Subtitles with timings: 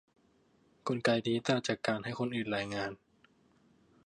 [0.87, 2.91] กลไกนี้ต่างจากการให้คนอื่นรายงาน